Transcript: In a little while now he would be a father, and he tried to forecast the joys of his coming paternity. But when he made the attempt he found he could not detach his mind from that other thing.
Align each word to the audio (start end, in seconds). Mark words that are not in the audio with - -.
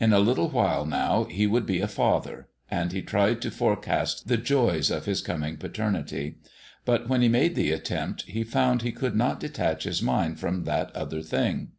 In 0.00 0.14
a 0.14 0.18
little 0.20 0.48
while 0.48 0.86
now 0.86 1.24
he 1.24 1.46
would 1.46 1.66
be 1.66 1.82
a 1.82 1.86
father, 1.86 2.48
and 2.70 2.92
he 2.92 3.02
tried 3.02 3.42
to 3.42 3.50
forecast 3.50 4.26
the 4.26 4.38
joys 4.38 4.90
of 4.90 5.04
his 5.04 5.20
coming 5.20 5.58
paternity. 5.58 6.36
But 6.86 7.10
when 7.10 7.20
he 7.20 7.28
made 7.28 7.54
the 7.54 7.72
attempt 7.72 8.22
he 8.22 8.42
found 8.42 8.80
he 8.80 8.90
could 8.90 9.14
not 9.14 9.38
detach 9.38 9.84
his 9.84 10.00
mind 10.02 10.40
from 10.40 10.64
that 10.64 10.96
other 10.96 11.20
thing. 11.20 11.72